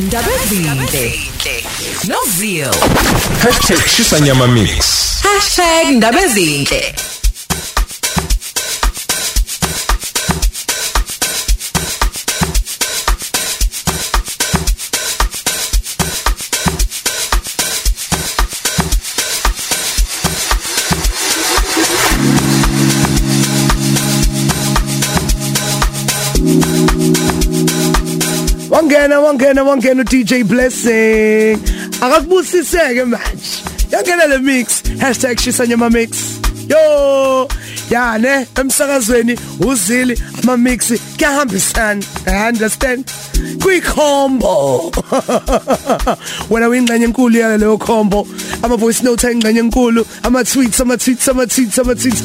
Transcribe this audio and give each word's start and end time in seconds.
Ndaba 0.00 0.28
ezinhle. 0.42 1.24
Nozeal. 2.04 2.74
#shisanyama 3.86 4.46
mix 4.46 4.86
#ndaba 5.92 6.20
ezinhle. 6.20 6.94
Wangena 29.20 29.62
wangena 29.64 29.64
wangena 29.64 30.02
uDJ 30.02 30.34
Blessing 30.44 31.58
akakubusiseke 32.00 33.04
manje 33.04 33.62
yangena 33.92 34.26
le 34.26 34.38
mix 34.38 34.82
#shisanyama 35.42 35.90
mix 35.90 36.10
yo 36.68 37.48
yane 37.90 38.46
emsakazweni 38.60 39.38
uzili 39.60 40.22
ama 40.42 40.56
mix 40.56 40.92
kuyahambisana 41.16 42.02
i 42.26 42.48
understand 42.52 43.04
kuyi 43.62 43.80
combo 43.80 44.92
wena 46.50 46.68
uyingxenye 46.68 47.04
enkulu 47.04 47.38
yale 47.38 47.58
leyo 47.58 47.78
combo 47.78 48.26
ama 48.62 48.76
voice 48.76 49.02
note 49.02 49.26
ayingxenye 49.26 49.60
enkulu 49.60 50.06
ama 50.22 50.44
tweets 50.44 50.80
ama 50.80 50.96
tweets 50.96 51.28
ama 51.28 51.46
tweets 51.46 51.78
ama 51.78 51.94
tweets 51.94 52.22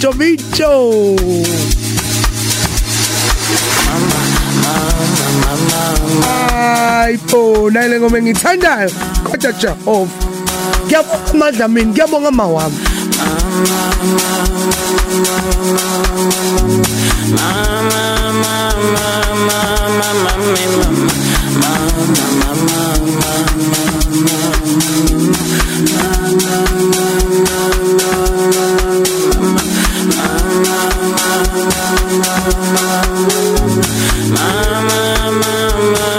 jovicho 6.63 6.94
Hayibo 7.03 7.70
nale 7.72 7.99
ngoma 7.99 8.17
engithandayo 8.17 8.91
kodwa 9.23 9.52
Jehova 9.52 10.12
Ngiyabonga 10.86 11.31
amandla 11.31 11.67
mina 11.67 11.92
ngiyabonga 11.92 12.31
mawami 12.31 12.78
Hlezi 35.94 36.12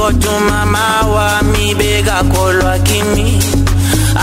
kodwa 0.00 0.32
umama 0.36 0.84
wami 1.14 1.74
bekakholwa 1.74 2.78
kimi. 2.78 3.28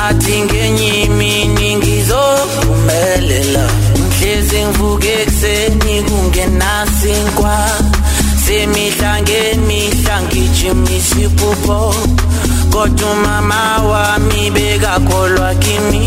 Athi 0.07 0.41
ngenye 0.41 1.03
imini 1.03 1.75
ngizophumelela 1.75 3.65
hlezi 4.19 4.59
ngivuke 4.65 5.13
ekuseni 5.21 5.95
kungenasinkwa 6.07 7.55
semihla 8.45 9.11
ngemihla 9.21 10.15
ngijimisa 10.21 11.19
iphupho 11.25 11.79
kodwa 12.73 13.11
umama 13.11 13.61
wami 13.91 14.41
bekakholwa 14.55 15.55
kimi. 15.63 16.05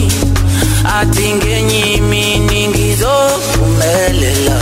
Athi 0.99 1.27
ngenye 1.35 1.81
imini 1.95 2.61
ngizophumelela 2.69 4.59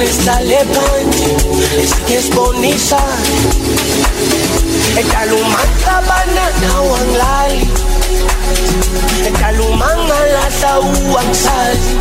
ambane 0.00 0.12
sihlale 0.12 0.58
phansi 0.72 1.30
esike 1.82 2.22
sibonisane 2.22 3.36
edala 5.00 5.34
umantabana 5.34 6.44
nawo 6.62 6.96
angilali 6.96 7.68
edala 9.26 9.62
umangalahla 9.62 10.80
uwangisazi 10.80 11.94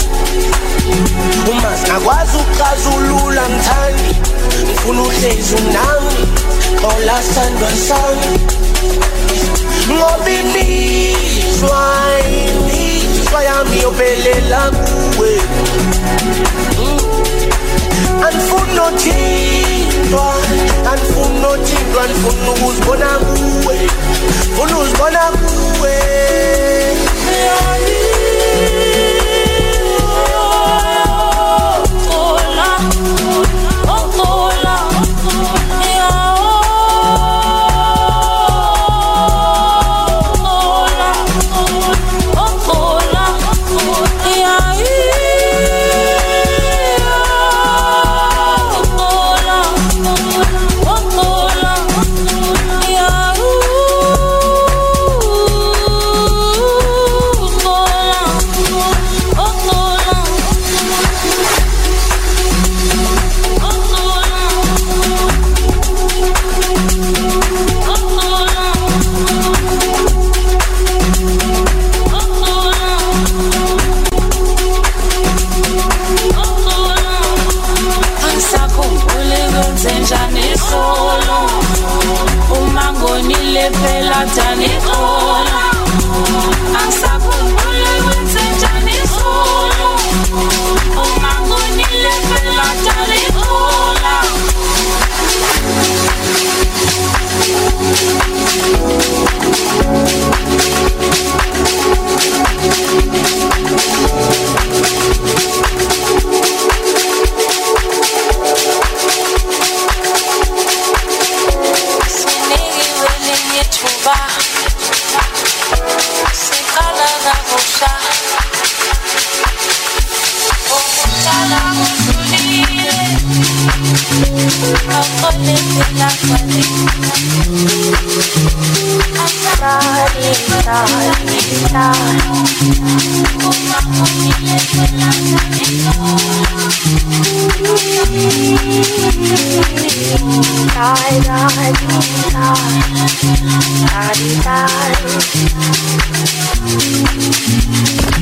uma 1.51 1.77
singakwazi 1.77 2.38
ukuxazulula 2.38 3.41
mthandi 3.50 4.15
ngifuna 4.63 5.01
uhlezi 5.01 5.56
unami 5.56 6.27
xola 6.82 7.24
sandwa 7.34 7.70
sami 7.88 8.39
ngoba 9.91 10.32
imizwa 10.32 11.82
imizwa 12.29 13.44
yami 13.44 13.82
yovelela 13.82 14.72
kuwe 14.72 15.39
Mm. 16.79 17.00
Andifuni 18.28 18.74
nothintwa 18.76 20.34
andifuni 20.92 21.40
nothintwa 21.40 22.04
ndifuna 22.08 22.52
ukuzibona 22.52 23.08
kuwe 23.20 23.78
funa 24.56 24.78
uzibona 24.80 25.20
kuwe 25.20 26.00
Ola, 27.30 28.19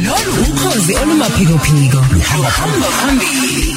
lolu 0.06 0.34
ukhozi 0.50 0.94
olumaphikophiko 1.02 2.00
luhamba 2.12 2.88
phambili 3.00 3.77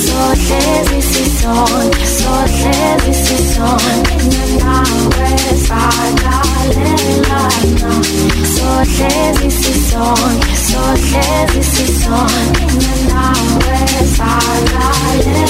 sohlezi 0.21 1.01
sisonke 1.01 2.05
sohlezi 2.17 3.13
sisonke. 3.25 4.15
Nawe 4.63 5.29
sadalelana 5.67 7.49
sohlezi 8.55 9.49
sisonke 9.61 10.55
sohlezi 10.67 11.63
sisonke. 11.73 12.65
nawe 13.11 13.79
sadalelana 14.17 15.40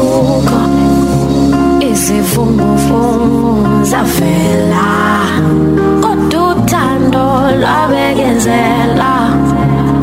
kukho 0.00 0.60
izifungufungu 1.90 3.54
zavela 3.90 4.88
kodwa 6.02 6.40
uthando 6.52 7.24
lwabekezela 7.60 9.12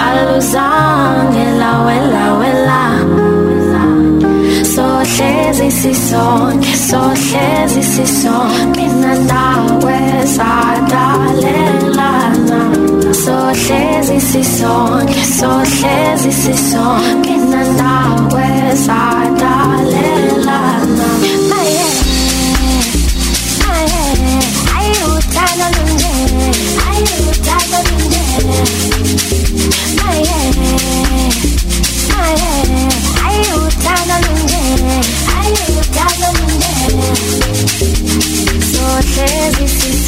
aluzange 0.07 1.45
lawela 1.61 2.23
wela. 2.39 2.83
Sohlezi 4.75 5.69
sisonke 5.71 6.73
sohlezi 6.89 7.83
sisonke 7.93 8.71
mina 8.77 9.13
nawe 9.29 9.97
sadalelana. 10.35 12.59
Sohlezi 13.23 14.17
sisonke 14.31 15.21
sohlezi 15.39 16.31
sisonke. 16.41 17.26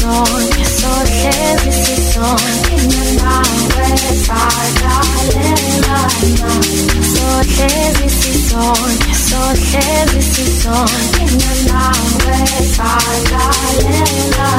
Sisonke 0.10 0.66
sohlezi 0.66 1.72
sisonke 1.84 2.78
nawe 3.22 3.88
sadalelana 4.26 5.98
sohlezi 7.14 8.08
sisonke 8.22 9.14
sohlezi 9.28 10.22
sisonke 10.34 11.26
nawe 11.70 12.38
sadalelana 12.76 14.50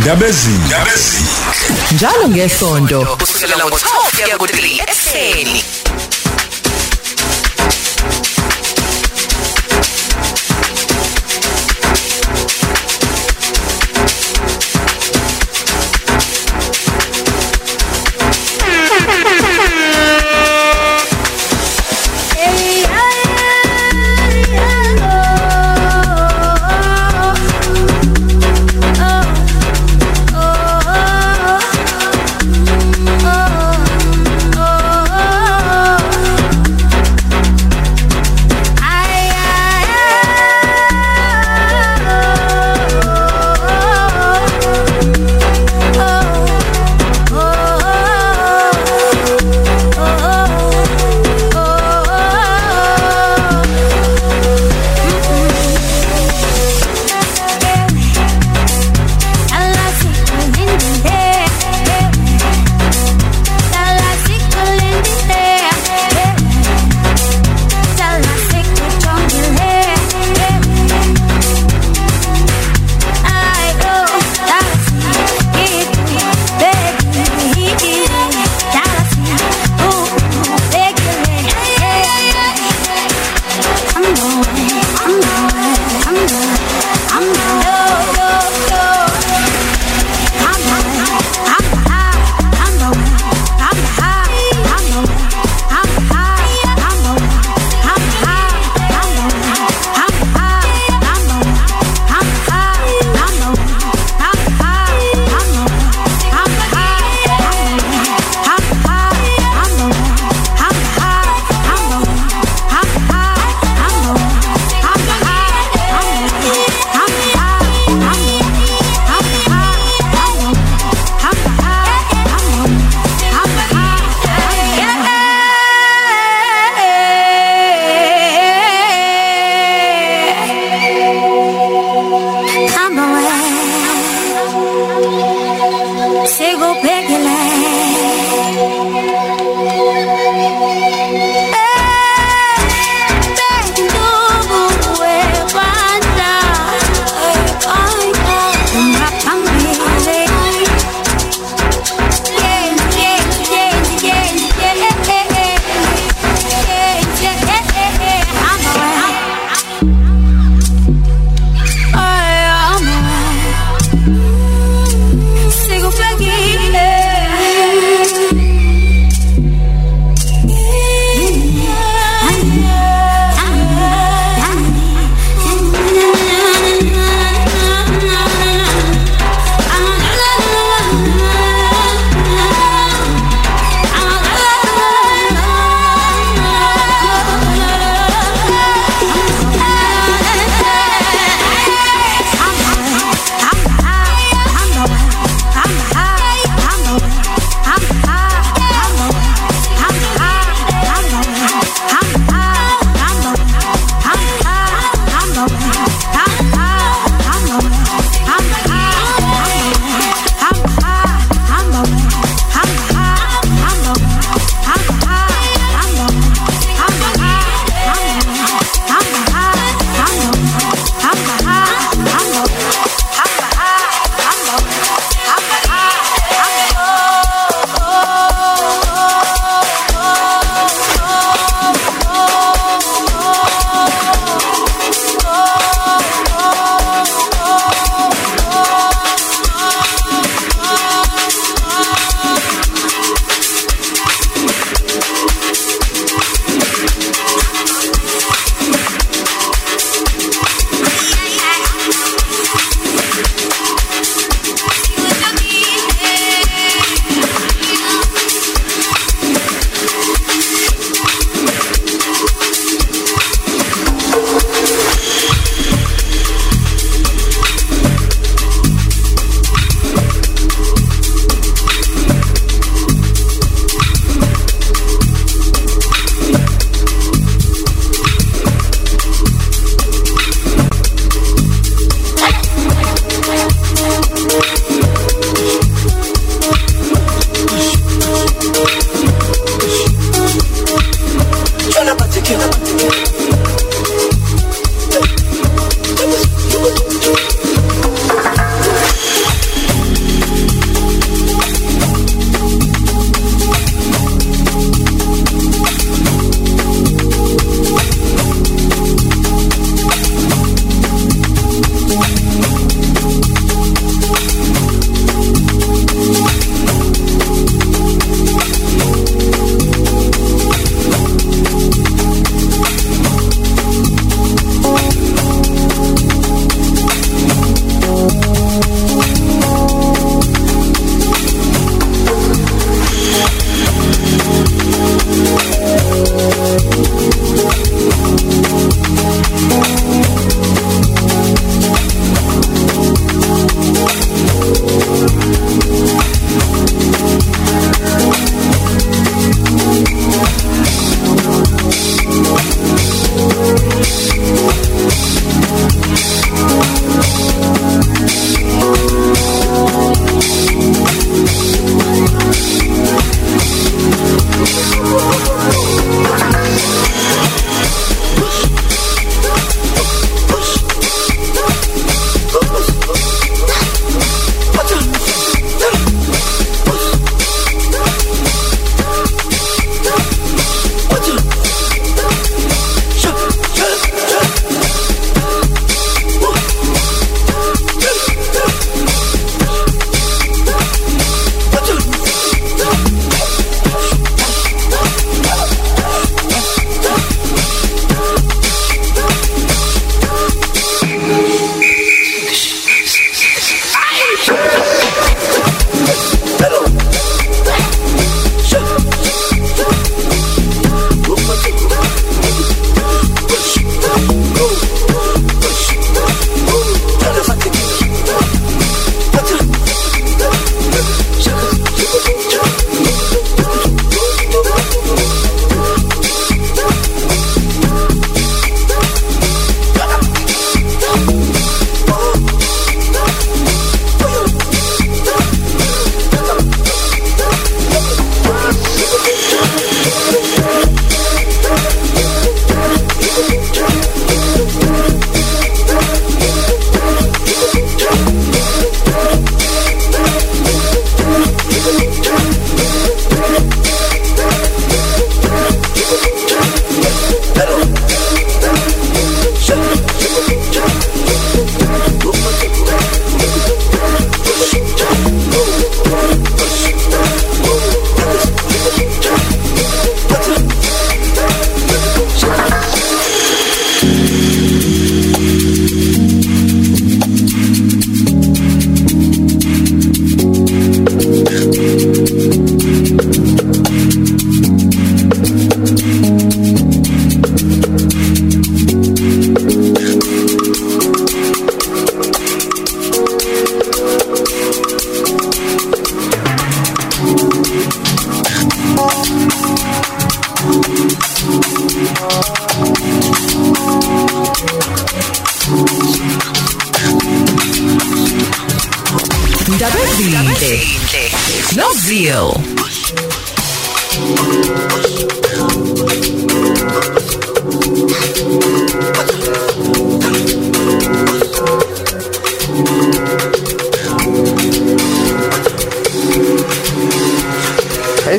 Ndabezi. 0.00 0.50
njalo 1.94 2.28
ngesonto 2.28 3.16
kusukela 3.20 3.56
ngo-12 3.56 4.22
kuya 4.22 4.36
ku-3 4.38 4.82
ekuseni. 4.82 5.64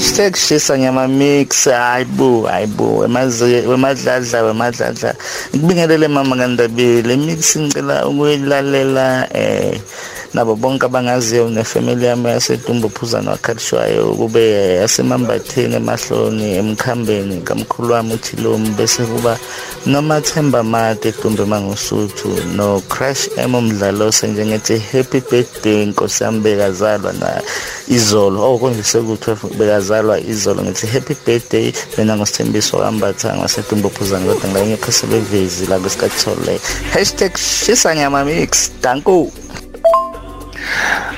Hashtag 0.02 0.34
shisa 0.36 0.78
nyama 0.78 1.08
mix. 1.08 1.66
Hayibo 1.70 2.42
hayibo 2.48 2.98
wemazi 2.98 3.44
wemadladla 3.44 4.44
wemadladla. 4.44 5.16
Ngibingelele 5.56 6.08
mama 6.08 6.36
kandabile 6.36 7.18
mix 7.18 7.58
ngicela 7.58 8.08
ukuyilalela 8.08 9.30
eh 9.34 9.78
nabo 10.34 10.56
bonke 10.56 10.86
abangaziyo 10.86 11.50
nefamily 11.50 12.06
yami 12.06 12.30
yasedumbu 12.30 12.90
phuzana 12.90 13.32
wakhalishwayo 13.32 14.16
kube 14.16 14.52
yasemambatheni 14.82 15.76
emahloni 15.76 16.56
emkhambeni 16.56 17.42
kamkhulu 17.42 17.94
wami 17.94 18.14
uThilomi 18.14 18.70
bese 18.70 19.04
kuba 19.04 19.38
nomathemba 19.86 20.64
made 20.64 21.10
edumbe 21.10 21.46
mangusuthu 21.46 22.30
no 22.56 22.82
crash 22.90 23.30
em 23.38 23.56
umdlalo 23.56 24.12
senjengethi 24.12 24.78
happy 24.92 25.20
birthday 25.32 25.84
inkosi 25.84 26.24
yami 26.24 26.40
bekazalwa 26.40 27.14
na 27.14 27.42
izolo. 27.88 28.42
Oh 28.42 28.58
konje 28.58 28.84
sekuthi 28.84 29.32
bekazalwa 29.58 30.20
izolo 30.20 30.64
ngithi 30.64 30.88
happy 30.88 31.16
birthday 31.26 31.74
mina 31.98 32.16
ngosithembiso 32.18 32.78
kambatha 32.78 33.36
ngasedumbu 33.38 33.90
phuzana 33.90 34.26
kodwa 34.34 34.50
ngayengekho 34.50 34.92
sebevezi 34.92 35.66
la 35.66 35.80
kwesikhathole 35.80 36.60
#shisanyama 37.66 38.26
mix. 38.26 38.72
Danko. 38.82 39.32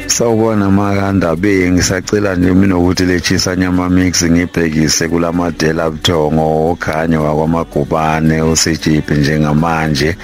Sawubona 0.07 0.69
makandabeki 0.71 1.71
ngisacela 1.71 2.35
nje 2.35 2.53
mina 2.53 2.77
ukuthi 2.77 3.05
lechisa 3.05 3.55
nyama 3.55 3.89
mix 3.89 4.23
ngibhekise 4.23 5.07
kulamadela 5.07 5.89
buthongo 5.89 6.71
okhanyo 6.71 7.23
wakwamagubane 7.23 8.41
usejipi 8.41 9.13
njengamanje. 9.13 10.15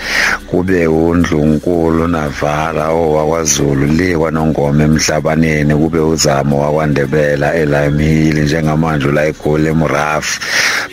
Kube 0.48 0.88
undlunkulu 0.88 2.08
navara 2.08 2.88
owakwaZulu 2.89 3.86
lekwa 3.98 4.32
nongoma 4.32 4.84
emhlabaneni. 4.84 5.76
Kube 5.76 6.00
uzamo 6.00 6.62
wakwandebela 6.62 7.54
eLimehili 7.56 8.42
njengamanje 8.42 9.12
la 9.12 9.26
egoli 9.26 9.68
emrafu 9.68 10.39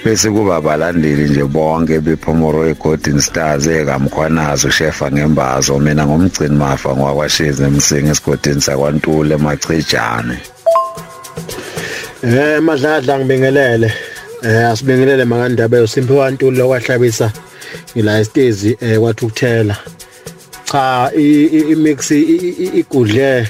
bese 0.05 0.31
kuba 0.31 0.57
abalandeli 0.57 1.25
nje 1.31 1.45
bonke 1.45 2.01
bephomoro 2.01 2.67
eGolden 2.71 3.21
Stars 3.21 3.67
ekamkhwanazo 3.67 4.71
shefa 4.71 5.11
ngembazo 5.11 5.79
mina 5.79 6.07
ngomgcini 6.07 6.57
mafa 6.57 6.97
ngwakwashezi 6.97 7.63
emsinga 7.65 8.15
esigodini 8.27 8.61
sakwantule 8.61 9.35
emachejane 9.35 10.39
Eh 12.23 12.61
madladla 12.61 13.19
ngibingelele. 13.19 13.93
Eh 14.43 14.71
asibingelele 14.71 15.25
makandaba 15.25 15.77
yoSimphiwe 15.77 16.31
Ntuli 16.31 16.57
lokwahlabisa 16.57 17.33
ngila 17.95 18.21
estezi 18.21 18.77
eh 18.81 18.99
kwathi 18.99 19.25
ukuthela. 19.25 19.77
Cha 20.65 21.11
imix 21.15 22.11
igudle 22.11 23.49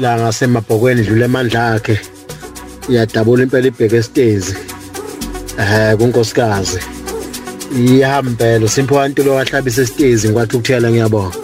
la 0.00 0.16
ngasemabhokweni 0.18 1.02
dlule 1.02 1.24
amandla 1.24 1.74
akhe. 1.74 2.00
Iyadabula 2.88 3.42
impela 3.42 3.66
ibheke 3.66 3.96
estezi. 3.96 4.56
Eh 5.58 5.96
kunkosikazi. 5.98 6.80
Iyahambela 7.76 8.64
uSimphiwe 8.64 9.08
Ntuli 9.08 9.28
lokwahlabisa 9.28 9.82
estezi 9.82 10.28
kwathi 10.28 10.56
ukuthela 10.56 10.90
ngiyabonga. 10.90 11.36